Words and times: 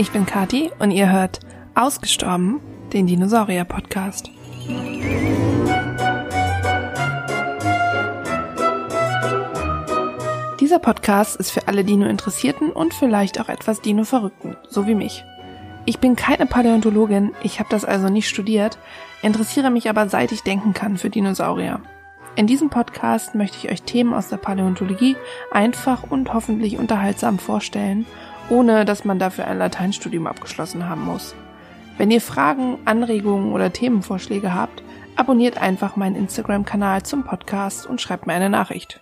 ich 0.00 0.12
bin 0.12 0.24
Kati 0.24 0.70
und 0.78 0.92
ihr 0.92 1.12
hört 1.12 1.40
Ausgestorben, 1.74 2.58
den 2.90 3.06
Dinosaurier-Podcast. 3.06 4.30
Dieser 10.58 10.78
Podcast 10.78 11.36
ist 11.36 11.50
für 11.50 11.68
alle 11.68 11.84
Dino-Interessierten 11.84 12.72
und 12.72 12.94
vielleicht 12.94 13.38
auch 13.42 13.50
etwas 13.50 13.82
Dino-Verrückten, 13.82 14.56
so 14.70 14.86
wie 14.86 14.94
mich. 14.94 15.26
Ich 15.84 15.98
bin 15.98 16.16
keine 16.16 16.46
Paläontologin, 16.46 17.32
ich 17.42 17.60
habe 17.60 17.68
das 17.68 17.84
also 17.84 18.08
nicht 18.08 18.30
studiert, 18.30 18.78
interessiere 19.20 19.68
mich 19.68 19.90
aber 19.90 20.08
seit 20.08 20.32
ich 20.32 20.42
denken 20.42 20.72
kann 20.72 20.96
für 20.96 21.10
Dinosaurier. 21.10 21.82
In 22.36 22.46
diesem 22.46 22.70
Podcast 22.70 23.34
möchte 23.34 23.58
ich 23.58 23.70
euch 23.70 23.82
Themen 23.82 24.14
aus 24.14 24.28
der 24.28 24.38
Paläontologie 24.38 25.16
einfach 25.50 26.04
und 26.10 26.32
hoffentlich 26.32 26.78
unterhaltsam 26.78 27.38
vorstellen, 27.38 28.06
ohne 28.50 28.84
dass 28.84 29.04
man 29.04 29.18
dafür 29.18 29.46
ein 29.46 29.58
Lateinstudium 29.58 30.26
abgeschlossen 30.26 30.88
haben 30.88 31.04
muss. 31.04 31.34
Wenn 31.96 32.10
ihr 32.10 32.20
Fragen, 32.20 32.78
Anregungen 32.84 33.52
oder 33.52 33.72
Themenvorschläge 33.72 34.54
habt, 34.54 34.82
abonniert 35.16 35.58
einfach 35.58 35.96
meinen 35.96 36.16
Instagram-Kanal 36.16 37.04
zum 37.04 37.24
Podcast 37.24 37.86
und 37.86 38.00
schreibt 38.00 38.26
mir 38.26 38.32
eine 38.34 38.50
Nachricht. 38.50 39.00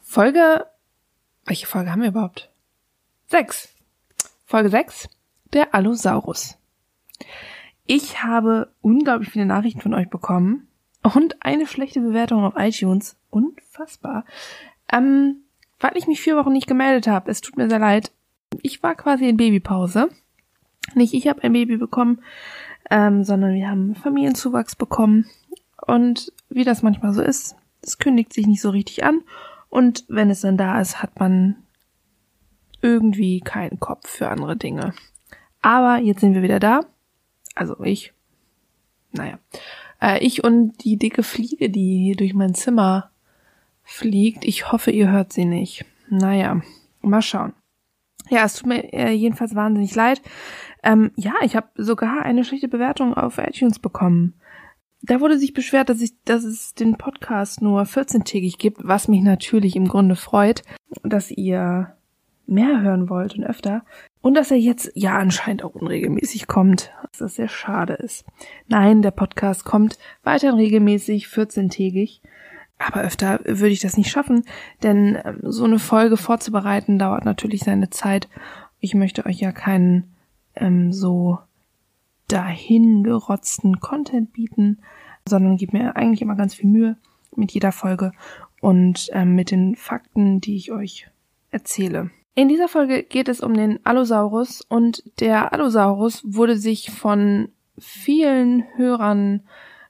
Folge. 0.00 0.66
Welche 1.44 1.66
Folge 1.66 1.92
haben 1.92 2.02
wir 2.02 2.08
überhaupt? 2.08 2.50
Sechs. 3.26 3.68
Folge 4.46 4.70
6, 4.70 5.08
der 5.52 5.74
Allosaurus. 5.74 6.56
Ich 7.84 8.22
habe 8.22 8.72
unglaublich 8.80 9.30
viele 9.30 9.46
Nachrichten 9.46 9.80
von 9.80 9.94
euch 9.94 10.08
bekommen 10.08 10.68
und 11.14 11.44
eine 11.44 11.66
schlechte 11.66 12.00
Bewertung 12.00 12.44
auf 12.44 12.54
iTunes. 12.56 13.16
Unfassbar. 13.30 14.24
Ähm, 14.90 15.42
weil 15.78 15.96
ich 15.96 16.06
mich 16.06 16.20
vier 16.20 16.36
Wochen 16.36 16.52
nicht 16.52 16.66
gemeldet 16.66 17.06
habe. 17.06 17.30
Es 17.30 17.40
tut 17.40 17.56
mir 17.56 17.68
sehr 17.68 17.78
leid. 17.78 18.10
Ich 18.62 18.82
war 18.82 18.94
quasi 18.94 19.28
in 19.28 19.36
Babypause. 19.36 20.08
Nicht 20.94 21.14
ich 21.14 21.28
habe 21.28 21.42
ein 21.42 21.52
Baby 21.52 21.76
bekommen, 21.76 22.22
ähm, 22.90 23.24
sondern 23.24 23.54
wir 23.54 23.68
haben 23.68 23.94
Familienzuwachs 23.94 24.76
bekommen. 24.76 25.26
Und 25.86 26.32
wie 26.48 26.64
das 26.64 26.82
manchmal 26.82 27.12
so 27.12 27.22
ist, 27.22 27.56
es 27.82 27.98
kündigt 27.98 28.32
sich 28.32 28.46
nicht 28.46 28.62
so 28.62 28.70
richtig 28.70 29.04
an. 29.04 29.20
Und 29.68 30.04
wenn 30.08 30.30
es 30.30 30.40
dann 30.40 30.56
da 30.56 30.80
ist, 30.80 31.02
hat 31.02 31.18
man 31.20 31.56
irgendwie 32.80 33.40
keinen 33.40 33.80
Kopf 33.80 34.08
für 34.08 34.28
andere 34.28 34.56
Dinge. 34.56 34.94
Aber 35.60 35.98
jetzt 35.98 36.20
sind 36.20 36.34
wir 36.34 36.42
wieder 36.42 36.60
da. 36.60 36.80
Also 37.54 37.82
ich. 37.82 38.12
Naja. 39.12 39.38
Äh, 40.00 40.24
ich 40.24 40.44
und 40.44 40.84
die 40.84 40.96
dicke 40.96 41.22
Fliege, 41.22 41.70
die 41.70 42.04
hier 42.04 42.16
durch 42.16 42.34
mein 42.34 42.54
Zimmer 42.54 43.10
fliegt. 43.82 44.44
Ich 44.44 44.72
hoffe, 44.72 44.90
ihr 44.90 45.10
hört 45.10 45.32
sie 45.32 45.44
nicht. 45.44 45.84
Naja, 46.08 46.60
mal 47.02 47.22
schauen. 47.22 47.52
Ja, 48.28 48.44
es 48.44 48.54
tut 48.54 48.66
mir 48.66 48.92
äh, 48.92 49.12
jedenfalls 49.12 49.54
wahnsinnig 49.54 49.94
leid. 49.94 50.20
Ähm, 50.82 51.12
ja, 51.16 51.34
ich 51.42 51.54
habe 51.54 51.68
sogar 51.76 52.22
eine 52.22 52.44
schlechte 52.44 52.68
Bewertung 52.68 53.14
auf 53.14 53.38
iTunes 53.38 53.78
bekommen. 53.78 54.34
Da 55.02 55.20
wurde 55.20 55.38
sich 55.38 55.54
beschwert, 55.54 55.88
dass 55.88 56.00
ich, 56.00 56.14
dass 56.24 56.42
es 56.42 56.74
den 56.74 56.96
Podcast 56.96 57.62
nur 57.62 57.82
14-tägig 57.82 58.58
gibt, 58.58 58.78
was 58.82 59.06
mich 59.06 59.22
natürlich 59.22 59.76
im 59.76 59.86
Grunde 59.86 60.16
freut, 60.16 60.62
dass 61.04 61.30
ihr 61.30 61.94
mehr 62.46 62.80
hören 62.80 63.08
wollt 63.08 63.36
und 63.36 63.44
öfter. 63.44 63.84
Und 64.26 64.34
dass 64.34 64.50
er 64.50 64.56
jetzt 64.56 64.90
ja 64.96 65.16
anscheinend 65.16 65.62
auch 65.62 65.76
unregelmäßig 65.76 66.48
kommt, 66.48 66.90
was 67.00 67.18
das 67.18 67.36
sehr 67.36 67.46
schade 67.46 67.92
ist. 67.92 68.24
Nein, 68.66 69.00
der 69.00 69.12
Podcast 69.12 69.64
kommt 69.64 70.00
weiterhin 70.24 70.56
regelmäßig, 70.56 71.28
14-tägig. 71.28 72.22
Aber 72.76 73.02
öfter 73.02 73.38
würde 73.44 73.68
ich 73.68 73.78
das 73.78 73.96
nicht 73.96 74.10
schaffen, 74.10 74.42
denn 74.82 75.16
ähm, 75.24 75.38
so 75.44 75.62
eine 75.62 75.78
Folge 75.78 76.16
vorzubereiten 76.16 76.98
dauert 76.98 77.24
natürlich 77.24 77.60
seine 77.60 77.88
Zeit. 77.90 78.28
Ich 78.80 78.94
möchte 78.94 79.26
euch 79.26 79.38
ja 79.38 79.52
keinen 79.52 80.16
ähm, 80.56 80.92
so 80.92 81.38
dahingerotzten 82.26 83.78
Content 83.78 84.32
bieten, 84.32 84.82
sondern 85.28 85.56
gebe 85.56 85.78
mir 85.78 85.94
eigentlich 85.94 86.22
immer 86.22 86.34
ganz 86.34 86.56
viel 86.56 86.68
Mühe 86.68 86.96
mit 87.36 87.52
jeder 87.52 87.70
Folge 87.70 88.10
und 88.60 89.08
ähm, 89.12 89.36
mit 89.36 89.52
den 89.52 89.76
Fakten, 89.76 90.40
die 90.40 90.56
ich 90.56 90.72
euch 90.72 91.08
erzähle. 91.52 92.10
In 92.38 92.48
dieser 92.48 92.68
Folge 92.68 93.02
geht 93.02 93.30
es 93.30 93.40
um 93.40 93.54
den 93.54 93.80
Allosaurus 93.86 94.60
und 94.60 95.02
der 95.20 95.54
Allosaurus 95.54 96.22
wurde 96.22 96.58
sich 96.58 96.90
von 96.90 97.48
vielen 97.78 98.64
Hörern 98.76 99.40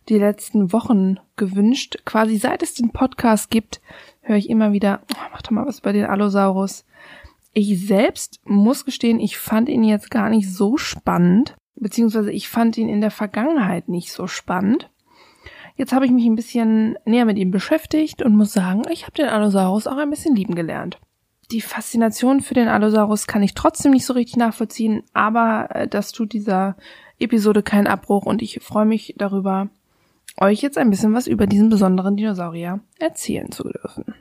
die 0.08 0.18
letzten 0.18 0.72
Wochen 0.72 1.18
gewünscht. 1.34 2.04
Quasi 2.04 2.36
seit 2.36 2.62
es 2.62 2.74
den 2.74 2.90
Podcast 2.90 3.50
gibt, 3.50 3.80
höre 4.20 4.36
ich 4.36 4.48
immer 4.48 4.70
wieder, 4.70 5.00
oh, 5.12 5.18
mach 5.32 5.42
doch 5.42 5.50
mal 5.50 5.66
was 5.66 5.80
über 5.80 5.92
den 5.92 6.04
Allosaurus. 6.04 6.84
Ich 7.52 7.84
selbst 7.84 8.38
muss 8.44 8.84
gestehen, 8.84 9.18
ich 9.18 9.38
fand 9.38 9.68
ihn 9.68 9.82
jetzt 9.82 10.12
gar 10.12 10.30
nicht 10.30 10.48
so 10.48 10.76
spannend, 10.76 11.56
beziehungsweise 11.74 12.30
ich 12.30 12.48
fand 12.48 12.78
ihn 12.78 12.88
in 12.88 13.00
der 13.00 13.10
Vergangenheit 13.10 13.88
nicht 13.88 14.12
so 14.12 14.28
spannend. 14.28 14.88
Jetzt 15.74 15.92
habe 15.92 16.06
ich 16.06 16.12
mich 16.12 16.26
ein 16.26 16.36
bisschen 16.36 16.96
näher 17.06 17.24
mit 17.24 17.38
ihm 17.38 17.50
beschäftigt 17.50 18.22
und 18.22 18.36
muss 18.36 18.52
sagen, 18.52 18.82
ich 18.88 19.02
habe 19.02 19.16
den 19.16 19.30
Allosaurus 19.30 19.88
auch 19.88 19.96
ein 19.96 20.10
bisschen 20.10 20.36
lieben 20.36 20.54
gelernt 20.54 21.00
die 21.50 21.60
Faszination 21.60 22.40
für 22.40 22.54
den 22.54 22.68
Allosaurus 22.68 23.26
kann 23.26 23.42
ich 23.42 23.54
trotzdem 23.54 23.92
nicht 23.92 24.06
so 24.06 24.12
richtig 24.12 24.36
nachvollziehen, 24.36 25.02
aber 25.12 25.68
äh, 25.70 25.88
das 25.88 26.12
tut 26.12 26.32
dieser 26.32 26.76
Episode 27.18 27.62
keinen 27.62 27.86
Abbruch 27.86 28.26
und 28.26 28.42
ich 28.42 28.60
freue 28.62 28.86
mich 28.86 29.14
darüber, 29.16 29.68
euch 30.38 30.60
jetzt 30.60 30.76
ein 30.76 30.90
bisschen 30.90 31.14
was 31.14 31.26
über 31.26 31.46
diesen 31.46 31.70
besonderen 31.70 32.16
Dinosaurier 32.16 32.80
erzählen 32.98 33.50
zu 33.50 33.64
dürfen. 33.64 34.14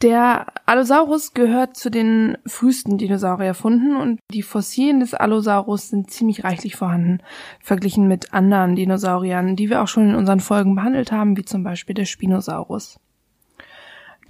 Der 0.00 0.46
Allosaurus 0.64 1.34
gehört 1.34 1.76
zu 1.76 1.90
den 1.90 2.38
frühesten 2.46 2.96
Dinosaurierfunden 2.96 3.96
und 3.96 4.18
die 4.32 4.42
Fossilien 4.42 5.00
des 5.00 5.12
Allosaurus 5.12 5.90
sind 5.90 6.10
ziemlich 6.10 6.42
reichlich 6.42 6.76
vorhanden, 6.76 7.18
verglichen 7.60 8.08
mit 8.08 8.32
anderen 8.32 8.76
Dinosauriern, 8.76 9.56
die 9.56 9.68
wir 9.68 9.82
auch 9.82 9.88
schon 9.88 10.08
in 10.08 10.14
unseren 10.14 10.40
Folgen 10.40 10.74
behandelt 10.74 11.12
haben, 11.12 11.36
wie 11.36 11.44
zum 11.44 11.62
Beispiel 11.62 11.94
der 11.94 12.06
Spinosaurus. 12.06 12.98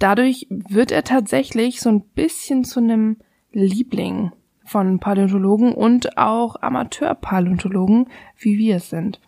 Dadurch 0.01 0.47
wird 0.49 0.91
er 0.91 1.03
tatsächlich 1.03 1.79
so 1.79 1.89
ein 1.89 2.01
bisschen 2.01 2.63
zu 2.63 2.79
einem 2.79 3.17
Liebling 3.51 4.31
von 4.65 4.99
Paläontologen 4.99 5.73
und 5.73 6.17
auch 6.17 6.55
Amateurpaläontologen, 6.59 8.07
wie 8.35 8.57
wir 8.57 8.77
es 8.77 8.89
sind. 8.89 9.21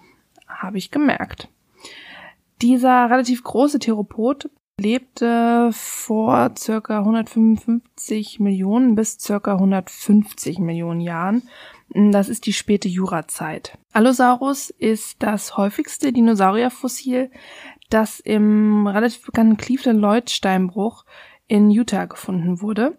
Habe 0.47 0.79
ich 0.79 0.89
gemerkt. 0.89 1.47
Dieser 2.63 3.07
relativ 3.11 3.43
große 3.43 3.77
Theropod 3.77 4.49
lebte 4.79 5.69
vor 5.73 6.53
circa 6.57 6.99
155 6.99 8.39
Millionen 8.39 8.95
bis 8.95 9.19
circa 9.19 9.53
150 9.53 10.57
Millionen 10.57 11.01
Jahren. 11.01 11.43
Das 11.89 12.29
ist 12.29 12.47
die 12.47 12.53
späte 12.53 12.87
Jurazeit. 12.87 13.77
Allosaurus 13.91 14.71
ist 14.71 15.21
das 15.21 15.55
häufigste 15.57 16.11
Dinosaurierfossil, 16.11 17.29
das 17.93 18.19
im 18.19 18.87
relativ 18.87 19.25
bekannten 19.25 19.57
Cleveland 19.57 19.99
Lloyd 19.99 20.29
Steinbruch 20.29 21.05
in 21.47 21.69
Utah 21.69 22.05
gefunden 22.05 22.61
wurde. 22.61 22.97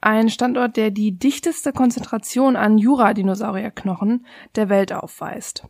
Ein 0.00 0.30
Standort, 0.30 0.76
der 0.76 0.90
die 0.90 1.18
dichteste 1.18 1.72
Konzentration 1.72 2.56
an 2.56 2.78
Jura-Dinosaurierknochen 2.78 4.26
der 4.54 4.68
Welt 4.68 4.92
aufweist. 4.92 5.66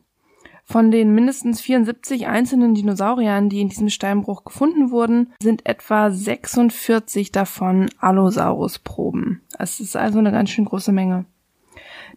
Von 0.64 0.90
den 0.90 1.14
mindestens 1.14 1.60
74 1.60 2.26
einzelnen 2.26 2.74
Dinosauriern, 2.74 3.48
die 3.48 3.60
in 3.60 3.68
diesem 3.68 3.88
Steinbruch 3.88 4.44
gefunden 4.44 4.90
wurden, 4.90 5.32
sind 5.40 5.64
etwa 5.64 6.10
46 6.10 7.30
davon 7.30 7.88
Allosaurus-Proben. 8.00 9.42
Es 9.58 9.78
ist 9.78 9.96
also 9.96 10.18
eine 10.18 10.32
ganz 10.32 10.50
schön 10.50 10.64
große 10.64 10.90
Menge. 10.90 11.24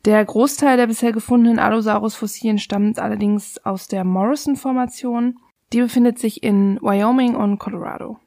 Der 0.06 0.24
Großteil 0.26 0.78
der 0.78 0.88
bisher 0.88 1.12
gefundenen 1.12 1.60
Allosaurus-Fossilien 1.60 2.58
stammt 2.58 3.00
allerdings 3.00 3.64
aus 3.64 3.88
der 3.88 4.04
Morrison-Formation 4.04 5.38
die 5.74 5.82
befindet 5.82 6.20
sich 6.20 6.44
in 6.44 6.80
Wyoming 6.82 7.36
und 7.36 7.60
Colorado. 7.60 8.20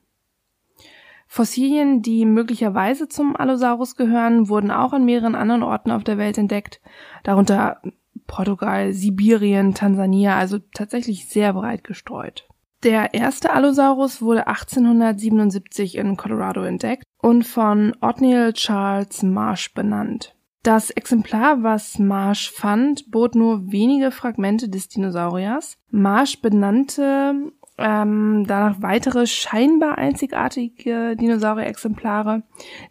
Fossilien, 1.27 2.03
die 2.03 2.27
möglicherweise 2.27 3.09
zum 3.09 3.37
Allosaurus 3.37 3.97
gehören, 3.97 4.51
wurden 4.51 4.71
auch 4.71 4.93
an 4.93 5.07
mehreren 5.07 5.35
anderen 5.35 5.63
Orten 5.63 5.91
auf 5.91 6.05
der 6.05 6.19
Welt 6.19 6.37
entdeckt, 6.37 6.83
darunter 7.23 7.81
Portugal, 8.27 8.93
Sibirien, 8.93 9.75
Tansania, 9.75 10.37
also 10.37 10.59
tatsächlich 10.59 11.29
sehr 11.29 11.55
breit 11.55 11.85
gestreut. 11.85 12.47
Der 12.83 13.15
erste 13.15 13.53
Allosaurus 13.53 14.21
wurde 14.21 14.47
1877 14.47 15.97
in 15.97 16.17
Colorado 16.17 16.65
entdeckt 16.65 17.05
und 17.19 17.45
von 17.47 17.95
Othniel 18.01 18.53
Charles 18.53 19.23
Marsh 19.23 19.73
benannt. 19.73 20.35
Das 20.63 20.91
Exemplar, 20.91 21.65
was 21.65 21.99
Marsh 21.99 22.53
fand, 22.53 23.11
bot 23.11 23.35
nur 23.35 23.73
wenige 23.73 24.13
Fragmente 24.13 24.69
des 24.69 24.89
Dinosauriers. 24.89 25.77
Marsh 25.91 26.41
benannte 26.41 27.53
ähm, 27.79 28.45
danach 28.47 28.81
weitere 28.81 29.27
scheinbar 29.27 29.99
einzigartige 29.99 31.17
Dinosaurier-Exemplare, 31.17 32.43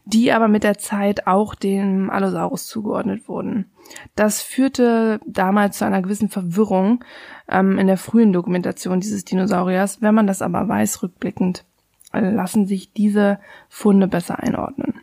die 0.03 0.33
aber 0.33 0.49
mit 0.49 0.63
der 0.63 0.79
Zeit 0.79 1.27
auch 1.27 1.55
dem 1.55 2.09
Allosaurus 2.09 2.67
zugeordnet 2.67 3.29
wurden. 3.29 3.71
Das 4.15 4.41
führte 4.41 5.21
damals 5.25 5.77
zu 5.77 5.85
einer 5.85 6.01
gewissen 6.01 6.27
Verwirrung 6.29 7.05
ähm, 7.47 7.77
in 7.77 7.87
der 7.87 7.97
frühen 7.97 8.33
Dokumentation 8.33 8.99
dieses 8.99 9.23
Dinosauriers. 9.23 10.01
Wenn 10.01 10.15
man 10.15 10.27
das 10.27 10.41
aber 10.41 10.67
weiß, 10.67 11.03
rückblickend, 11.03 11.63
lassen 12.11 12.65
sich 12.65 12.91
diese 12.91 13.39
Funde 13.69 14.07
besser 14.07 14.39
einordnen. 14.39 14.95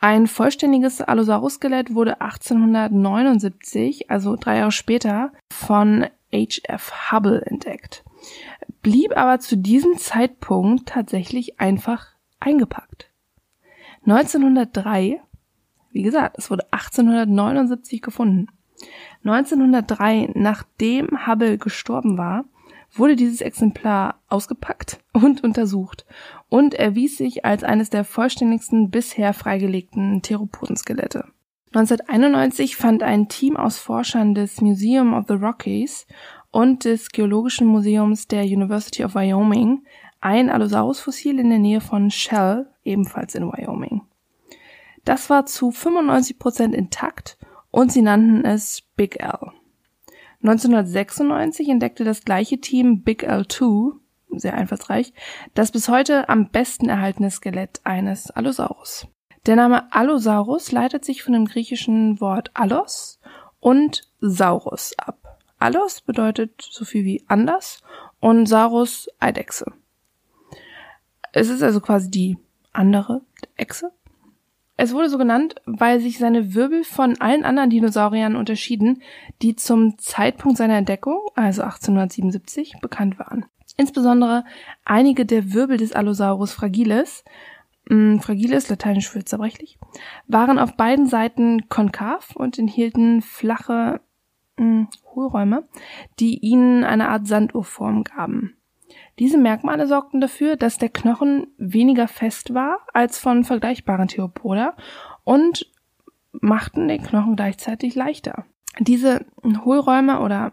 Ein 0.00 0.28
vollständiges 0.28 1.00
Allosaurus-Skelett 1.00 1.92
wurde 1.92 2.20
1879, 2.20 4.10
also 4.10 4.36
drei 4.36 4.58
Jahre 4.58 4.70
später, 4.70 5.32
von 5.50 6.06
H.F. 6.32 7.10
Hubble 7.10 7.42
entdeckt, 7.44 8.04
blieb 8.80 9.16
aber 9.16 9.40
zu 9.40 9.56
diesem 9.56 9.98
Zeitpunkt 9.98 10.90
tatsächlich 10.90 11.58
einfach 11.58 12.06
eingepackt. 12.38 13.10
1903, 14.06 15.20
wie 15.90 16.02
gesagt, 16.02 16.38
es 16.38 16.50
wurde 16.50 16.66
1879 16.70 18.00
gefunden. 18.00 18.46
1903, 19.24 20.30
nachdem 20.34 21.26
Hubble 21.26 21.58
gestorben 21.58 22.16
war, 22.16 22.44
wurde 22.92 23.16
dieses 23.16 23.40
Exemplar 23.40 24.20
ausgepackt 24.28 24.98
und 25.12 25.44
untersucht 25.44 26.06
und 26.48 26.74
erwies 26.74 27.18
sich 27.18 27.44
als 27.44 27.64
eines 27.64 27.90
der 27.90 28.04
vollständigsten 28.04 28.90
bisher 28.90 29.34
freigelegten 29.34 30.22
Theropodenskelette. 30.22 31.24
1991 31.74 32.76
fand 32.76 33.02
ein 33.02 33.28
Team 33.28 33.56
aus 33.56 33.78
Forschern 33.78 34.34
des 34.34 34.60
Museum 34.60 35.12
of 35.12 35.26
the 35.28 35.34
Rockies 35.34 36.06
und 36.50 36.84
des 36.84 37.10
Geologischen 37.10 37.66
Museums 37.66 38.26
der 38.26 38.44
University 38.44 39.04
of 39.04 39.14
Wyoming 39.14 39.82
ein 40.20 40.50
Allosaurus-Fossil 40.50 41.38
in 41.38 41.50
der 41.50 41.58
Nähe 41.58 41.80
von 41.80 42.10
Shell, 42.10 42.66
ebenfalls 42.84 43.34
in 43.34 43.44
Wyoming. 43.44 44.02
Das 45.04 45.30
war 45.30 45.46
zu 45.46 45.70
95 45.70 46.38
Prozent 46.38 46.74
intakt 46.74 47.38
und 47.70 47.92
sie 47.92 48.02
nannten 48.02 48.44
es 48.44 48.82
Big 48.96 49.20
L. 49.20 49.52
1996 50.42 51.68
entdeckte 51.68 52.04
das 52.04 52.24
gleiche 52.24 52.60
Team 52.60 53.02
Big 53.02 53.28
L2, 53.28 53.94
sehr 54.30 54.54
einfallsreich, 54.54 55.12
das 55.54 55.72
bis 55.72 55.88
heute 55.88 56.28
am 56.28 56.50
besten 56.50 56.88
erhaltene 56.88 57.30
Skelett 57.30 57.80
eines 57.84 58.30
Allosaurus. 58.30 59.08
Der 59.46 59.56
Name 59.56 59.92
Allosaurus 59.92 60.70
leitet 60.72 61.04
sich 61.04 61.22
von 61.22 61.32
dem 61.32 61.46
griechischen 61.46 62.20
Wort 62.20 62.50
allos 62.54 63.18
und 63.60 64.02
Saurus 64.20 64.96
ab. 64.98 65.38
Allos 65.58 66.02
bedeutet 66.02 66.62
so 66.70 66.84
viel 66.84 67.04
wie 67.04 67.24
anders 67.26 67.82
und 68.20 68.46
Saurus 68.46 69.08
Eidechse. 69.18 69.72
Es 71.32 71.48
ist 71.48 71.62
also 71.62 71.80
quasi 71.80 72.10
die 72.10 72.38
andere 72.72 73.22
Echse. 73.56 73.90
Es 74.80 74.94
wurde 74.94 75.10
so 75.10 75.18
genannt, 75.18 75.56
weil 75.66 75.98
sich 75.98 76.18
seine 76.18 76.54
Wirbel 76.54 76.84
von 76.84 77.20
allen 77.20 77.44
anderen 77.44 77.68
Dinosauriern 77.68 78.36
unterschieden, 78.36 79.02
die 79.42 79.56
zum 79.56 79.98
Zeitpunkt 79.98 80.56
seiner 80.56 80.76
Entdeckung, 80.76 81.18
also 81.34 81.62
1877, 81.62 82.76
bekannt 82.80 83.18
waren. 83.18 83.46
Insbesondere 83.76 84.44
einige 84.84 85.26
der 85.26 85.52
Wirbel 85.52 85.78
des 85.78 85.94
Allosaurus 85.94 86.52
fragilis, 86.52 87.24
mh, 87.88 87.96
hm, 87.96 88.20
fragilis, 88.20 88.68
lateinisch 88.68 89.10
für 89.10 89.24
zerbrechlich, 89.24 89.80
waren 90.28 90.60
auf 90.60 90.76
beiden 90.76 91.06
Seiten 91.06 91.68
konkav 91.68 92.36
und 92.36 92.56
enthielten 92.56 93.20
flache 93.20 94.00
mh, 94.58 94.64
hm, 94.64 94.88
Hohlräume, 95.12 95.66
die 96.20 96.38
ihnen 96.38 96.84
eine 96.84 97.08
Art 97.08 97.26
Sanduhrform 97.26 98.04
gaben. 98.04 98.57
Diese 99.18 99.38
Merkmale 99.38 99.86
sorgten 99.86 100.20
dafür, 100.20 100.56
dass 100.56 100.78
der 100.78 100.90
Knochen 100.90 101.48
weniger 101.58 102.06
fest 102.06 102.54
war 102.54 102.80
als 102.92 103.18
von 103.18 103.44
vergleichbaren 103.44 104.08
Theropoda 104.08 104.74
und 105.24 105.70
machten 106.32 106.86
den 106.86 107.02
Knochen 107.02 107.34
gleichzeitig 107.34 107.94
leichter. 107.94 108.44
Diese 108.78 109.26
Hohlräume 109.42 110.20
oder 110.20 110.52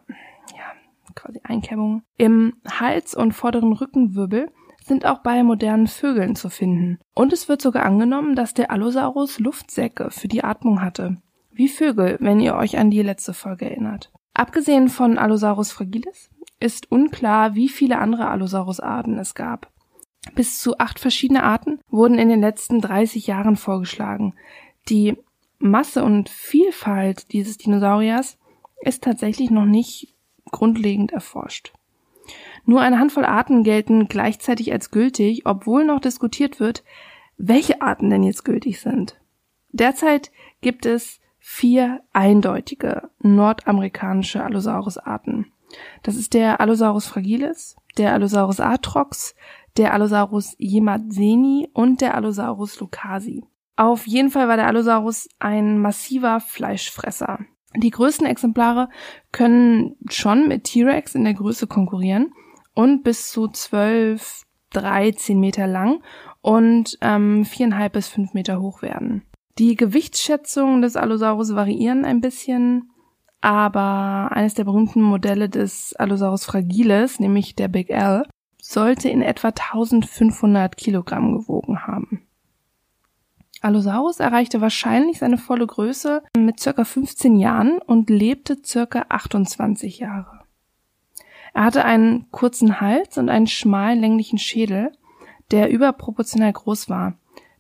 ja, 0.56 1.14
quasi 1.14 1.40
Einkerbungen 1.44 2.04
im 2.18 2.54
Hals 2.68 3.14
und 3.14 3.34
vorderen 3.34 3.74
Rückenwirbel 3.74 4.52
sind 4.84 5.06
auch 5.06 5.20
bei 5.20 5.44
modernen 5.44 5.88
Vögeln 5.88 6.36
zu 6.36 6.50
finden. 6.50 7.00
Und 7.14 7.34
es 7.34 7.50
wird 7.50 7.62
sogar 7.62 7.84
angenommen, 7.84 8.36
dass 8.36 8.54
der 8.54 8.72
Allosaurus 8.72 9.40
Luftsäcke 9.40 10.10
für 10.10 10.28
die 10.28 10.44
Atmung 10.44 10.82
hatte. 10.82 11.18
Wie 11.52 11.70
Vögel, 11.70 12.18
wenn 12.20 12.40
ihr 12.40 12.56
euch 12.56 12.78
an 12.78 12.90
die 12.90 13.02
letzte 13.02 13.34
Folge 13.34 13.66
erinnert. 13.70 14.12
Abgesehen 14.34 14.90
von 14.90 15.18
Allosaurus 15.18 15.72
fragilis 15.72 16.30
ist 16.60 16.92
unklar, 16.92 17.56
wie 17.56 17.70
viele 17.70 18.00
andere 18.00 18.28
Allosaurus-Arten 18.28 19.18
es 19.18 19.36
gab. 19.36 19.72
Bis 20.34 20.60
zu 20.60 20.80
acht 20.80 21.00
verschiedene 21.00 21.44
Arten 21.44 21.80
wurden 21.90 22.18
in 22.18 22.30
den 22.30 22.42
letzten 22.42 22.82
30 22.82 23.28
Jahren 23.28 23.56
vorgeschlagen. 23.56 24.34
Die 24.90 25.18
Masse 25.60 26.04
und 26.04 26.30
Vielfalt 26.30 27.32
dieses 27.32 27.58
Dinosauriers 27.58 28.38
ist 28.82 29.04
tatsächlich 29.04 29.52
noch 29.52 29.66
nicht 29.66 30.14
grundlegend 30.52 31.12
erforscht. 31.12 31.74
Nur 32.66 32.82
eine 32.82 33.00
Handvoll 33.00 33.26
Arten 33.26 33.64
gelten 33.64 34.08
gleichzeitig 34.08 34.72
als 34.72 34.90
gültig, 34.90 35.46
obwohl 35.46 35.86
noch 35.86 36.00
diskutiert 36.00 36.60
wird, 36.60 36.84
welche 37.38 37.82
Arten 37.82 38.10
denn 38.10 38.24
jetzt 38.24 38.46
gültig 38.46 38.80
sind. 38.80 39.20
Derzeit 39.72 40.32
gibt 40.62 40.86
es 40.86 41.20
vier 41.38 42.02
eindeutige 42.14 43.10
nordamerikanische 43.20 44.44
Allosaurus-Arten. 44.44 45.52
Das 46.04 46.16
ist 46.16 46.34
der 46.34 46.62
Allosaurus 46.62 47.08
fragilis, 47.08 47.76
der 47.98 48.14
Allosaurus 48.14 48.60
atrox, 48.60 49.36
der 49.78 49.94
Allosaurus 49.94 50.56
jemadseni 50.58 51.70
und 51.74 52.02
der 52.02 52.16
Allosaurus 52.16 52.80
lucasi. 52.80 53.44
Auf 53.76 54.08
jeden 54.08 54.30
Fall 54.30 54.48
war 54.48 54.56
der 54.56 54.68
Allosaurus 54.68 55.28
ein 55.40 55.80
massiver 55.80 56.40
Fleischfresser. 56.40 57.40
Die 57.76 57.90
größten 57.90 58.26
Exemplare 58.26 58.90
können 59.32 59.98
schon 60.10 60.48
mit 60.48 60.64
T-Rex 60.64 61.14
in 61.14 61.26
der 61.26 61.34
Größe 61.34 61.68
konkurrieren 61.68 62.32
und 62.74 63.04
bis 63.04 63.32
zu 63.32 63.50
12, 63.50 64.44
13 64.72 65.40
Meter 65.40 65.68
lang 65.68 66.02
und 66.42 66.98
ähm, 67.02 67.44
viereinhalb 67.44 67.94
bis 67.94 68.08
fünf 68.08 68.34
Meter 68.34 68.62
hoch 68.62 68.82
werden. 68.82 69.24
Die 69.58 69.76
Gewichtsschätzungen 69.76 70.82
des 70.82 70.96
Allosaurus 70.96 71.56
variieren 71.56 72.06
ein 72.06 72.22
bisschen 72.22 72.92
aber 73.46 74.30
eines 74.32 74.56
der 74.56 74.64
berühmten 74.64 75.04
Modelle 75.04 75.50
des 75.50 75.96
Allosaurus 75.98 76.46
fragilis, 76.46 77.20
nämlich 77.20 77.56
der 77.56 77.68
Big 77.68 77.92
L, 77.92 78.26
sollte 78.60 79.08
in 79.08 79.22
etwa 79.22 79.50
1500 79.50 80.76
Kilogramm 80.76 81.38
gewogen 81.38 81.86
haben. 81.86 82.26
Allosaurus 83.62 84.20
erreichte 84.20 84.62
wahrscheinlich 84.62 85.20
seine 85.20 85.38
volle 85.38 85.68
Größe 85.68 86.24
mit 86.36 86.60
circa 86.60 86.86
15 86.86 87.36
Jahren 87.36 87.78
und 87.78 88.10
lebte 88.10 88.58
circa 88.66 89.06
28 89.10 90.00
Jahre. 90.00 90.40
Er 91.54 91.66
hatte 91.66 91.86
einen 91.86 92.32
kurzen 92.32 92.82
Hals 92.82 93.20
und 93.20 93.30
einen 93.30 93.46
schmalen 93.46 94.00
länglichen 94.00 94.40
Schädel, 94.40 94.92
der 95.52 95.70
überproportional 95.70 96.52
groß 96.52 96.90
war. 96.90 97.20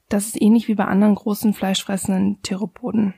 Das 0.10 0.25
ist 0.25 0.41
ähnlich 0.41 0.67
wie 0.67 0.75
bei 0.75 0.86
anderen 0.86 1.13
großen 1.13 1.53
fleischfressenden 1.53 2.41
Theropoden. 2.41 3.13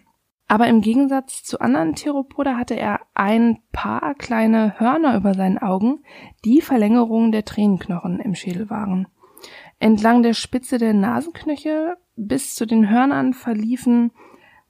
Aber 0.48 0.68
im 0.68 0.82
Gegensatz 0.82 1.44
zu 1.44 1.60
anderen 1.60 1.96
Theropoda 1.96 2.56
hatte 2.56 2.76
er 2.76 3.02
ein 3.14 3.60
paar 3.74 4.16
kleine 4.16 4.80
Hörner 4.80 5.18
über 5.18 5.34
seinen 5.34 5.58
Augen, 5.58 6.04
die 6.46 6.62
Verlängerungen 6.62 7.32
der 7.32 7.44
Tränenknochen 7.44 8.20
im 8.20 8.34
Schädel 8.34 8.70
waren. 8.70 9.08
Entlang 9.80 10.24
der 10.24 10.34
Spitze 10.34 10.78
der 10.78 10.94
Nasenknöchel 10.94 11.98
bis 12.16 12.56
zu 12.56 12.66
den 12.66 12.90
Hörnern 12.90 13.34
verliefen, 13.34 14.12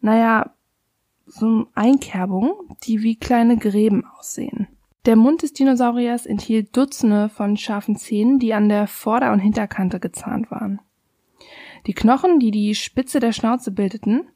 naja, 0.02 0.52
so 1.26 1.68
Einkerbungen, 1.76 2.52
die 2.84 3.04
wie 3.04 3.16
kleine 3.16 3.58
Gräben 3.58 4.04
aussehen. 4.18 4.68
Der 5.06 5.16
Mund 5.16 5.42
des 5.42 5.54
Dinosauriers 5.54 6.26
enthielt 6.26 6.76
Dutzende 6.76 7.30
von 7.30 7.56
scharfen 7.56 7.96
Zähnen, 7.96 8.40
die 8.40 8.54
an 8.54 8.68
der 8.68 8.88
Vorder- 8.88 9.32
und 9.32 9.40
Hinterkante 9.40 10.00
gezahnt 10.00 10.52
waren. 10.52 10.82
Die 11.86 11.94
Knochen, 11.94 12.40
die 12.40 12.52
die 12.52 12.76
Spitze 12.76 13.20
der 13.20 13.32
Schnauze 13.32 13.72
bildeten, 13.72 14.28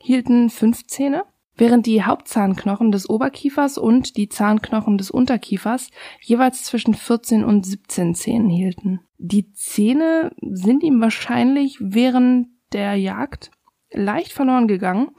hielten 0.00 0.50
fünf 0.50 0.86
Zähne, 0.86 1.24
während 1.56 1.86
die 1.86 2.02
Hauptzahnknochen 2.02 2.90
des 2.90 3.08
Oberkiefers 3.08 3.78
und 3.78 4.16
die 4.16 4.28
Zahnknochen 4.28 4.98
des 4.98 5.10
Unterkiefers 5.10 5.90
jeweils 6.20 6.64
zwischen 6.64 6.94
14 6.94 7.44
und 7.44 7.66
17 7.66 8.14
Zähnen 8.14 8.48
hielten. 8.48 9.00
Die 9.18 9.52
Zähne 9.52 10.32
sind 10.40 10.82
ihm 10.82 11.00
wahrscheinlich 11.00 11.76
während 11.80 12.48
der 12.72 12.94
Jagd 12.94 13.50
leicht 13.92 14.32
verloren 14.32 14.68
gegangen 14.68 15.10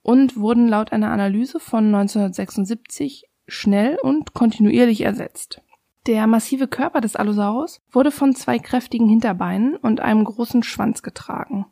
und 0.00 0.36
wurden 0.36 0.68
laut 0.68 0.92
einer 0.92 1.10
Analyse 1.10 1.60
von 1.60 1.86
1976 1.86 3.24
schnell 3.46 3.98
und 4.02 4.32
kontinuierlich 4.32 5.02
ersetzt. 5.02 5.60
Der 6.06 6.26
massive 6.26 6.66
Körper 6.66 7.00
des 7.00 7.14
Allosaurus 7.14 7.80
wurde 7.90 8.10
von 8.10 8.34
zwei 8.34 8.58
kräftigen 8.58 9.08
Hinterbeinen 9.08 9.76
und 9.76 10.00
einem 10.00 10.24
großen 10.24 10.62
Schwanz 10.62 11.02
getragen. 11.02 11.66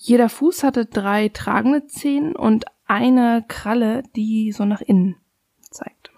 Jeder 0.00 0.28
Fuß 0.28 0.62
hatte 0.62 0.86
drei 0.86 1.28
tragende 1.28 1.86
Zehen 1.86 2.36
und 2.36 2.66
eine 2.86 3.44
Kralle, 3.48 4.04
die 4.14 4.52
so 4.52 4.64
nach 4.64 4.80
innen 4.80 5.16
zeigte. 5.70 6.12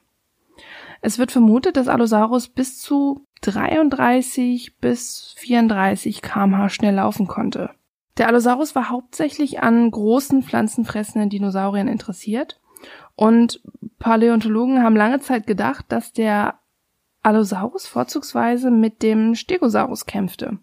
Es 1.01 1.19
wird 1.19 1.33
vermutet, 1.33 1.77
dass 1.77 1.89
Allosaurus 1.89 2.49
bis 2.49 2.79
zu 2.79 3.27
33 3.41 4.77
bis 4.81 5.35
34 5.39 6.21
kmh 6.21 6.69
schnell 6.69 6.95
laufen 6.97 7.27
konnte. 7.27 7.71
Der 8.19 8.29
Allosaurus 8.29 8.75
war 8.75 8.91
hauptsächlich 8.91 9.63
an 9.63 9.91
großen 9.91 10.43
pflanzenfressenden 10.43 11.31
Dinosauriern 11.31 11.89
interessiert 11.89 12.61
und 13.17 13.63
Paläontologen 13.99 14.83
haben 14.83 14.97
lange 14.97 15.21
Zeit 15.21 15.47
gedacht, 15.47 15.87
dass 15.89 16.13
der 16.13 16.59
Allosaurus 17.23 17.87
vorzugsweise 17.87 18.71
mit 18.71 19.03
dem 19.03 19.35
Stegosaurus 19.35 20.05
kämpfte. 20.05 20.59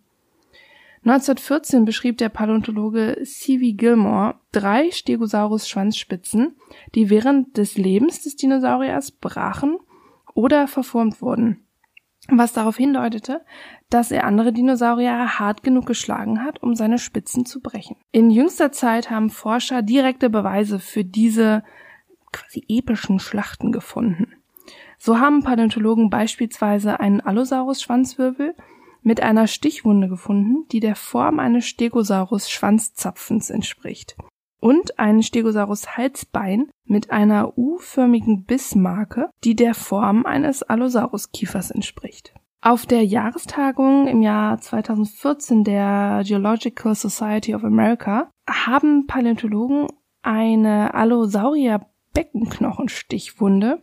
1914 1.07 1.85
beschrieb 1.85 2.17
der 2.17 2.27
Paläontologe 2.27 3.21
C.V. 3.23 3.77
Gilmore 3.77 4.35
drei 4.51 4.91
Stegosaurus-Schwanzspitzen, 4.91 6.57
die 6.95 7.09
während 7.09 7.55
des 7.55 7.77
Lebens 7.77 8.23
des 8.23 8.35
Dinosauriers 8.35 9.11
brachen 9.11 9.77
oder 10.33 10.67
verformt 10.67 11.21
wurden, 11.21 11.65
was 12.27 12.51
darauf 12.51 12.75
hindeutete, 12.75 13.45
dass 13.89 14.11
er 14.11 14.25
andere 14.25 14.51
Dinosaurier 14.51 15.39
hart 15.39 15.63
genug 15.63 15.85
geschlagen 15.85 16.43
hat, 16.43 16.61
um 16.61 16.75
seine 16.75 16.99
Spitzen 16.99 17.45
zu 17.45 17.61
brechen. 17.61 17.95
In 18.11 18.29
jüngster 18.29 18.73
Zeit 18.73 19.09
haben 19.09 19.29
Forscher 19.29 19.81
direkte 19.81 20.29
Beweise 20.29 20.77
für 20.77 21.05
diese 21.05 21.63
quasi 22.33 22.65
epischen 22.67 23.19
Schlachten 23.19 23.71
gefunden. 23.71 24.33
So 24.97 25.19
haben 25.19 25.41
Paläontologen 25.41 26.09
beispielsweise 26.09 26.99
einen 26.99 27.21
Allosaurus-Schwanzwirbel 27.21 28.55
mit 29.07 29.23
einer 29.23 29.47
Stichwunde 29.47 30.07
gefunden, 30.09 30.67
die 30.73 30.81
der 30.81 30.97
Form 30.97 31.39
eines 31.39 31.65
Stegosaurus-Schwanzzapfens 31.65 33.49
entspricht. 33.49 34.17
Und 34.59 34.99
einen 34.99 35.23
Stegosaurus-Halsbein 35.23 36.69
mit 36.83 37.09
einer 37.09 37.57
U-förmigen 37.57 38.43
Bissmarke, 38.43 39.29
die 39.45 39.55
der 39.55 39.75
Form 39.75 40.25
eines 40.25 40.61
Allosaurus-Kiefers 40.61 41.71
entspricht. 41.71 42.33
Auf 42.59 42.85
der 42.85 43.05
Jahrestagung 43.05 44.07
im 44.07 44.21
Jahr 44.21 44.59
2014 44.59 45.63
der 45.63 46.23
Geological 46.25 46.93
Society 46.93 47.55
of 47.55 47.63
America 47.63 48.29
haben 48.45 49.07
Paläontologen 49.07 49.87
eine 50.21 50.93
Allosaurier-Beckenknochenstichwunde, 50.93 53.81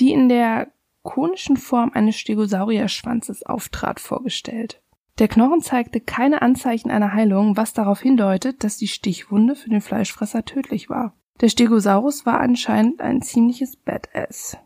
die 0.00 0.10
in 0.10 0.28
der 0.28 0.73
konischen 1.04 1.56
Form 1.56 1.92
eines 1.94 2.16
Stegosaurierschwanzes 2.16 3.44
auftrat, 3.44 4.00
vorgestellt. 4.00 4.82
Der 5.20 5.28
Knochen 5.28 5.60
zeigte 5.60 6.00
keine 6.00 6.42
Anzeichen 6.42 6.90
einer 6.90 7.12
Heilung, 7.12 7.56
was 7.56 7.72
darauf 7.72 8.00
hindeutet, 8.00 8.64
dass 8.64 8.78
die 8.78 8.88
Stichwunde 8.88 9.54
für 9.54 9.70
den 9.70 9.80
Fleischfresser 9.80 10.44
tödlich 10.44 10.90
war. 10.90 11.14
Der 11.40 11.48
Stegosaurus 11.48 12.26
war 12.26 12.40
anscheinend 12.40 13.00
ein 13.00 13.22
ziemliches 13.22 13.76
Badass. 13.76 14.56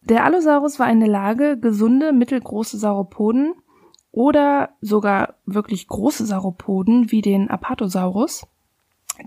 Der 0.00 0.24
Allosaurus 0.24 0.80
war 0.80 0.90
in 0.90 1.00
der 1.00 1.08
Lage, 1.08 1.58
gesunde, 1.58 2.12
mittelgroße 2.12 2.78
Sauropoden 2.78 3.54
oder 4.10 4.70
sogar 4.80 5.34
wirklich 5.44 5.86
große 5.86 6.24
Sauropoden 6.24 7.12
wie 7.12 7.20
den 7.20 7.50
Apatosaurus, 7.50 8.46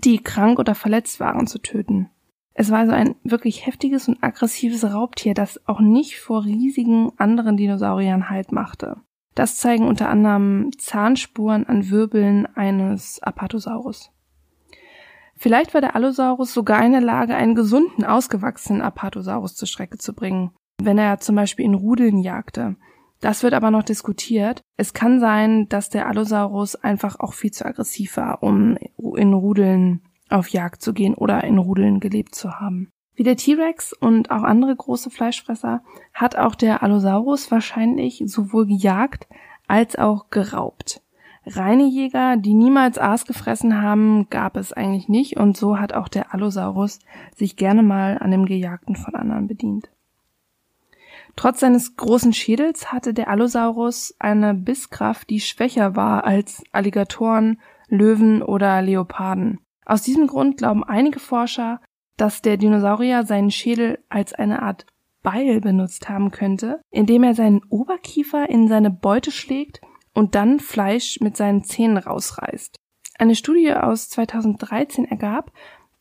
die 0.02 0.18
krank 0.18 0.58
oder 0.58 0.74
verletzt 0.74 1.20
waren, 1.20 1.46
zu 1.46 1.58
töten. 1.60 2.10
Es 2.54 2.70
war 2.70 2.80
also 2.80 2.92
ein 2.92 3.14
wirklich 3.24 3.66
heftiges 3.66 4.08
und 4.08 4.22
aggressives 4.22 4.84
Raubtier, 4.84 5.34
das 5.34 5.66
auch 5.66 5.80
nicht 5.80 6.18
vor 6.18 6.44
riesigen 6.44 7.12
anderen 7.18 7.56
Dinosauriern 7.56 8.28
Halt 8.28 8.52
machte. 8.52 8.96
Das 9.34 9.56
zeigen 9.56 9.88
unter 9.88 10.10
anderem 10.10 10.70
Zahnspuren 10.78 11.66
an 11.66 11.88
Wirbeln 11.90 12.46
eines 12.54 13.22
Apatosaurus. 13.22 14.10
Vielleicht 15.34 15.74
war 15.74 15.80
der 15.80 15.96
Allosaurus 15.96 16.52
sogar 16.52 16.84
in 16.84 16.92
der 16.92 17.00
Lage, 17.00 17.34
einen 17.34 17.54
gesunden, 17.54 18.04
ausgewachsenen 18.04 18.82
Apatosaurus 18.82 19.56
zur 19.56 19.66
Strecke 19.66 19.98
zu 19.98 20.14
bringen, 20.14 20.52
wenn 20.80 20.98
er 20.98 21.18
zum 21.18 21.34
Beispiel 21.34 21.64
in 21.64 21.74
Rudeln 21.74 22.18
jagte. 22.18 22.76
Das 23.20 23.42
wird 23.42 23.54
aber 23.54 23.70
noch 23.70 23.84
diskutiert. 23.84 24.62
Es 24.76 24.94
kann 24.94 25.20
sein, 25.20 25.68
dass 25.68 25.88
der 25.88 26.08
Allosaurus 26.08 26.76
einfach 26.76 27.18
auch 27.18 27.32
viel 27.32 27.52
zu 27.52 27.64
aggressiv 27.64 28.16
war, 28.16 28.42
um 28.42 28.76
in 29.16 29.32
Rudeln 29.32 30.02
auf 30.32 30.48
Jagd 30.48 30.82
zu 30.82 30.92
gehen 30.92 31.14
oder 31.14 31.44
in 31.44 31.58
Rudeln 31.58 32.00
gelebt 32.00 32.34
zu 32.34 32.60
haben. 32.60 32.90
Wie 33.14 33.24
der 33.24 33.36
T-Rex 33.36 33.92
und 33.92 34.30
auch 34.30 34.42
andere 34.42 34.74
große 34.74 35.10
Fleischfresser 35.10 35.82
hat 36.14 36.36
auch 36.36 36.54
der 36.54 36.82
Allosaurus 36.82 37.50
wahrscheinlich 37.50 38.22
sowohl 38.26 38.66
gejagt 38.66 39.28
als 39.68 39.96
auch 39.96 40.30
geraubt. 40.30 41.02
Reine 41.44 41.86
Jäger, 41.86 42.36
die 42.36 42.54
niemals 42.54 42.98
Aas 42.98 43.26
gefressen 43.26 43.82
haben, 43.82 44.30
gab 44.30 44.56
es 44.56 44.72
eigentlich 44.72 45.08
nicht 45.08 45.36
und 45.36 45.56
so 45.56 45.78
hat 45.78 45.92
auch 45.92 46.08
der 46.08 46.32
Allosaurus 46.32 47.00
sich 47.34 47.56
gerne 47.56 47.82
mal 47.82 48.18
an 48.18 48.30
dem 48.30 48.46
Gejagten 48.46 48.96
von 48.96 49.14
anderen 49.14 49.48
bedient. 49.48 49.90
Trotz 51.34 51.60
seines 51.60 51.96
großen 51.96 52.32
Schädels 52.32 52.92
hatte 52.92 53.14
der 53.14 53.28
Allosaurus 53.28 54.14
eine 54.18 54.54
Bisskraft, 54.54 55.30
die 55.30 55.40
schwächer 55.40 55.96
war 55.96 56.24
als 56.24 56.62
Alligatoren, 56.72 57.60
Löwen 57.88 58.42
oder 58.42 58.80
Leoparden. 58.82 59.58
Aus 59.84 60.02
diesem 60.02 60.26
Grund 60.26 60.56
glauben 60.56 60.84
einige 60.84 61.18
Forscher, 61.18 61.80
dass 62.16 62.42
der 62.42 62.56
Dinosaurier 62.56 63.24
seinen 63.24 63.50
Schädel 63.50 63.98
als 64.08 64.32
eine 64.32 64.62
Art 64.62 64.86
Beil 65.22 65.60
benutzt 65.60 66.08
haben 66.08 66.30
könnte, 66.30 66.80
indem 66.90 67.22
er 67.22 67.34
seinen 67.34 67.62
Oberkiefer 67.68 68.48
in 68.48 68.68
seine 68.68 68.90
Beute 68.90 69.30
schlägt 69.30 69.80
und 70.14 70.34
dann 70.34 70.60
Fleisch 70.60 71.20
mit 71.20 71.36
seinen 71.36 71.64
Zähnen 71.64 71.96
rausreißt. 71.96 72.76
Eine 73.18 73.34
Studie 73.36 73.72
aus 73.72 74.08
2013 74.10 75.04
ergab, 75.04 75.52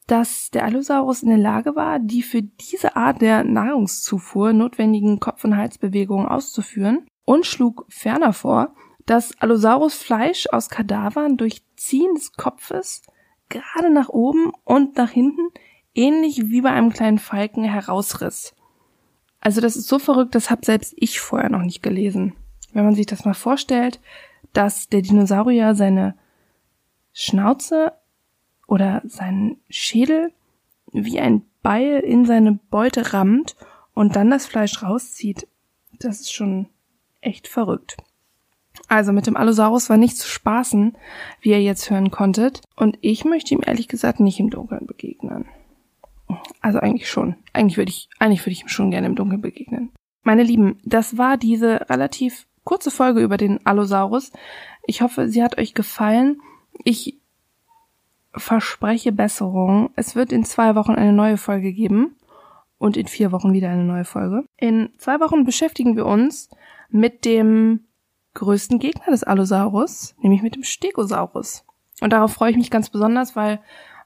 dass 0.08 0.50
der 0.52 0.66
Allosaurus 0.66 1.24
in 1.24 1.30
der 1.30 1.38
Lage 1.38 1.76
war, 1.76 2.00
die 2.00 2.24
für 2.24 2.42
diese 2.42 2.96
Art 2.96 3.22
der 3.22 3.44
Nahrungszufuhr 3.44 4.54
notwendigen 4.54 5.20
Kopf- 5.20 5.44
und 5.44 5.56
Halsbewegungen 5.56 6.28
auszuführen 6.28 7.06
und 7.24 7.46
schlug 7.46 7.86
ferner 7.90 8.34
vor, 8.34 8.74
dass 9.06 9.40
Allosaurus 9.40 9.96
Fleisch 9.96 10.48
aus 10.52 10.70
Kadavern 10.70 11.38
durch 11.38 11.64
Ziehen 11.76 12.14
des 12.16 12.34
Kopfes 12.34 13.04
gerade 13.52 13.92
nach 13.92 14.10
oben 14.10 14.52
und 14.64 14.98
nach 14.98 15.12
hinten, 15.12 15.50
ähnlich 15.94 16.50
wie 16.50 16.62
bei 16.62 16.72
einem 16.72 16.92
kleinen 16.92 17.20
Falken, 17.20 17.64
herausriss. 17.64 18.56
Also 19.40 19.62
das 19.62 19.76
ist 19.76 19.88
so 19.88 20.00
verrückt, 20.00 20.36
das 20.36 20.50
habe 20.50 20.66
selbst 20.66 20.94
ich 20.98 21.20
vorher 21.20 21.50
noch 21.50 21.62
nicht 21.62 21.84
gelesen. 21.84 22.34
Wenn 22.74 22.86
man 22.86 22.96
sich 22.96 23.06
das 23.06 23.26
mal 23.26 23.34
vorstellt, 23.34 24.00
dass 24.54 24.88
der 24.88 25.02
Dinosaurier 25.02 25.76
seine 25.76 26.16
Schnauze 27.14 27.94
oder 28.68 29.02
seinen 29.06 29.58
Schädel 29.70 30.32
wie 30.92 31.20
ein 31.20 31.44
Beil 31.62 32.00
in 32.00 32.26
seine 32.26 32.60
Beute 32.70 33.14
rammt 33.14 33.56
und 33.94 34.16
dann 34.16 34.30
das 34.30 34.46
Fleisch 34.46 34.82
rauszieht, 34.82 35.48
das 36.00 36.22
ist 36.22 36.34
schon 36.34 36.68
echt 37.20 37.48
verrückt. 37.48 37.98
Also 38.92 39.14
mit 39.14 39.26
dem 39.26 39.38
Allosaurus 39.38 39.90
war 39.90 39.96
nicht 39.96 40.18
zu 40.18 40.28
spaßen, 40.28 40.98
wie 41.40 41.52
ihr 41.52 41.62
jetzt 41.62 41.90
hören 41.90 42.12
konntet. 42.12 42.60
Und 42.76 42.98
ich 43.00 43.24
möchte 43.24 43.56
ihm 43.56 43.62
ehrlich 43.66 43.88
gesagt 43.88 44.20
nicht 44.20 44.38
im 44.38 44.50
Dunkeln 44.50 44.86
begegnen. 44.86 45.46
Also 46.60 46.80
eigentlich 46.80 47.10
schon. 47.10 47.38
Eigentlich 47.54 47.78
würde 47.78 47.90
ich, 47.90 48.10
eigentlich 48.20 48.42
würde 48.42 48.52
ich 48.52 48.64
ihm 48.64 48.68
schon 48.68 48.92
gerne 48.92 49.08
im 49.08 49.16
Dunkeln 49.16 49.40
begegnen. 49.40 49.94
Meine 50.24 50.44
Lieben, 50.44 50.78
das 50.84 51.18
war 51.18 51.38
diese 51.38 51.90
relativ 51.90 52.48
kurze 52.66 52.92
Folge 52.92 53.22
über 53.22 53.38
den 53.38 53.66
Allosaurus. 53.66 54.34
Ich 54.86 55.02
hoffe, 55.02 55.30
sie 55.30 55.42
hat 55.42 55.58
euch 55.58 55.74
gefallen. 55.74 56.42
Ich 56.84 57.18
verspreche 58.34 59.14
Besserung. 59.14 59.92
Es 59.96 60.18
wird 60.18 60.34
in 60.34 60.44
zwei 60.44 60.76
Wochen 60.76 60.96
eine 60.96 61.14
neue 61.14 61.38
Folge 61.38 61.72
geben 61.72 62.18
und 62.78 62.98
in 62.98 63.08
vier 63.08 63.32
Wochen 63.32 63.54
wieder 63.54 63.70
eine 63.70 63.86
neue 63.86 64.04
Folge. 64.04 64.44
In 64.58 64.90
zwei 64.98 65.22
Wochen 65.22 65.46
beschäftigen 65.46 65.96
wir 65.96 66.06
uns 66.06 66.50
mit 66.90 67.24
dem 67.24 67.86
größten 68.34 68.80
Gegner 68.80 69.12
des 69.12 69.24
Allosaurus, 69.24 70.16
nämlich 70.22 70.42
mit 70.42 70.56
dem 70.56 70.64
Stegosaurus. 70.64 71.64
Und 72.02 72.14
darauf 72.14 72.34
freue 72.34 72.52
ich 72.52 72.58
mich 72.58 72.72
ganz 72.72 72.90
besonders, 72.90 73.36
weil 73.36 73.60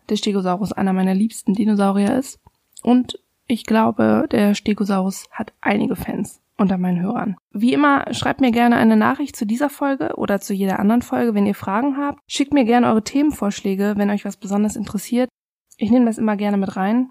der 0.10 0.18
Stegosaurus 0.18 0.72
einer 0.72 0.94
meiner 0.94 1.14
liebsten 1.14 1.54
Dinosaurier 1.54 2.18
ist. 2.18 2.40
Und 2.84 3.20
ich 3.48 3.66
glaube, 3.66 4.28
der 4.32 4.56
Stegosaurus 4.56 5.26
hat 5.32 5.54
einige 5.62 5.96
Fans 5.96 6.42
unter 6.58 6.78
meinen 6.78 7.02
Hörern. 7.02 7.36
Wie 7.52 7.74
immer, 7.74 8.14
schreibt 8.14 8.42
mir 8.42 8.52
gerne 8.52 8.78
eine 8.78 8.96
Nachricht 8.96 9.36
zu 9.36 9.46
dieser 9.46 9.70
Folge 9.70 10.16
oder 10.16 10.40
zu 10.40 10.54
jeder 10.54 10.80
anderen 10.80 11.02
Folge, 11.02 11.34
wenn 11.34 11.46
ihr 11.46 11.56
Fragen 11.56 11.98
habt. 11.98 12.20
Schickt 12.28 12.54
mir 12.54 12.66
gerne 12.66 12.88
eure 12.88 13.04
Themenvorschläge, 13.04 13.96
wenn 13.98 14.10
euch 14.10 14.26
was 14.26 14.38
besonders 14.38 14.76
interessiert. 14.76 15.30
Ich 15.78 15.92
nehme 15.92 16.06
das 16.06 16.18
immer 16.18 16.38
gerne 16.38 16.58
mit 16.58 16.76
rein. 16.76 17.10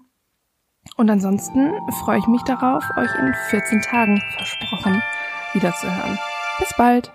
Und 0.97 1.09
ansonsten 1.09 1.71
freue 2.03 2.19
ich 2.19 2.27
mich 2.27 2.41
darauf, 2.43 2.83
euch 2.97 3.09
in 3.19 3.33
14 3.49 3.81
Tagen 3.81 4.21
versprochen 4.37 5.01
wiederzuhören. 5.53 6.17
Bis 6.59 6.73
bald! 6.77 7.11